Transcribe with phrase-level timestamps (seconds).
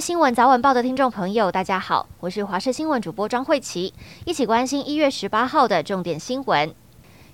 [0.00, 3.92] 新闻早晚报的听众朋友，大家好，我是华视新闻主播张慧琪，
[4.24, 6.72] 一起关心一月十八号的重点新闻。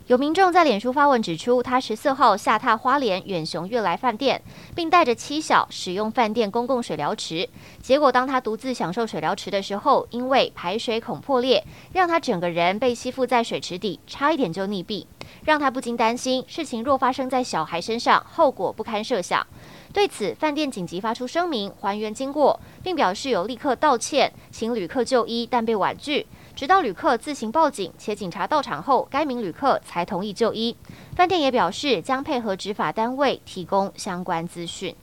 [0.06, 4.42] 有民众在脸书发文指出，他十四号下榻花莲远雄悦来饭店，
[4.74, 7.48] 并带着妻小使用饭店公共水疗池。
[7.80, 11.64] 结果，当他独自享受水疗池的时候，因为排水孔破裂，
[11.94, 15.06] 让他整个人被吸附在水池底，差一点就溺毙。
[15.46, 19.46] 让他不禁担心，事情若发生在小孩身上，后果不堪设想。
[19.90, 26.26] 对此，饭店紧急发出声明，还原经过，并表示有立刻道歉，请旅客就医，但被婉拒。
[26.56, 30.76] 直到旅客自行报警，且警察到场后，该名旅客才同意就医。
[31.16, 34.94] 饭店也表示将配合执法单位提供相关资讯。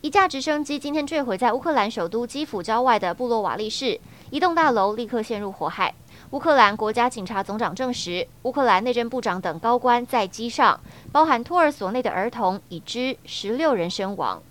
[0.00, 4.00] 一架直升机今天坠毁在乌克兰首都基辅郊外的布洛瓦利市，
[4.30, 5.94] 一栋大楼立刻陷入火海。
[6.30, 10.80] 乌克兰国家警察总长证实，乌克兰内政部长等高官在机上，
[11.12, 14.42] 包含托儿所内的儿童，已知十六人身亡。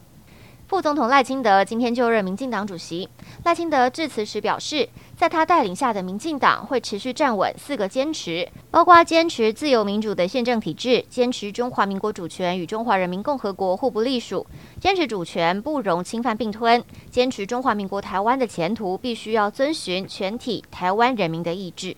[0.74, 3.08] 副总统赖清德今天就任民进党主席。
[3.44, 14.48] 赖清德致辞时表示，在他带领下的民进党会持续站稳四个坚持，包括坚持自由民主的宪政体制，坚持中华民国主权与中华人民共和国互不隶属，
[14.80, 21.96] 坚持主权不容侵犯并吞，坚持中华民国台湾的前途必须要遵循全体台湾人民的意志。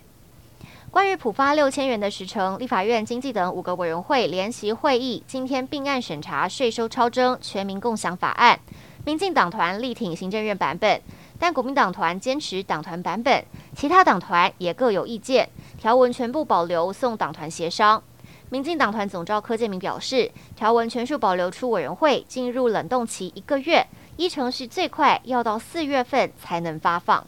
[0.95, 8.57] 关于普发六千元的时程，立法院经济等五个委员会联席会议今天并案审查税收超征全民共享法案。
[9.03, 11.01] 民进党团力挺行政院版本，
[11.37, 13.43] 但国民党团坚持党团版本，
[13.75, 18.01] 其他党团也各有意见，条文全部保留送党团协商。
[18.49, 27.27] 民进党团总召柯建铭表示，条文全数保留出委员会进入冷冻期一个月，依程序最快要到四月份才能发放。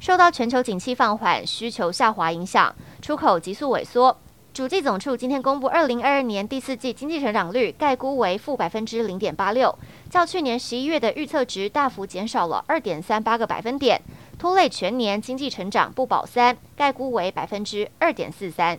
[0.00, 4.16] 受到全球景气放缓、需求下滑影响，出口急速萎缩。
[4.54, 9.76] 主计总处今天公布，二零二二年第四季经济成长率概估为负百分之零点八六，
[10.10, 14.00] 较去年十一月的预测值大幅减少了二点三八个百分点，
[14.38, 18.78] 拖累全年经济成长不保三，概估为百分之二点四三。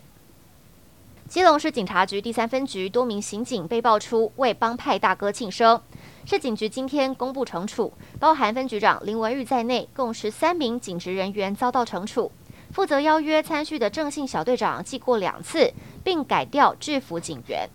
[1.29, 5.79] 基隆市警察局第三分局多名刑警被爆出为帮派大哥庆生。
[6.25, 12.31] 市警局今天公布惩处，包含分局长林文玉在内，共十三名警职人员遭到惩处。
[12.71, 17.67] 负责邀约参叙的郑信小队长记过两次，并改调制服警员。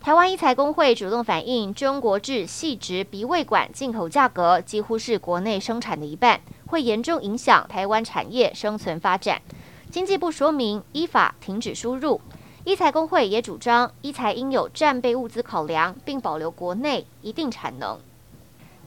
[0.00, 9.42] 台湾一材工会主动反映，中国制细直鼻胃管进口价格几乎是国内生产的一半，会严重影响台湾产业生存发展。
[9.90, 12.20] 经济部说明，依法停止输入。
[12.68, 17.98] 医材公会也主张，医材应有战备物资考量，并保留国内一定产能。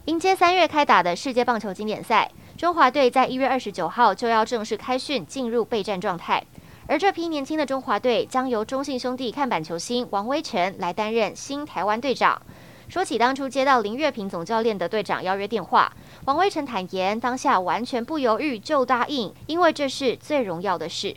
[0.04, 6.46] 迎接三月开打的世界棒球经典赛，中华队在一月二十九号就要正式开训，进入备战状态。
[6.86, 12.40] 而这批年轻的中华队将由中信兄弟看板球星王威晨来担任新台湾队长。
[12.88, 15.92] 说起当初接到林月平总教练的队长邀约电话，
[16.26, 21.16] 王威晨坦言，当下完全不犹豫就答应，因为这是最荣耀的事。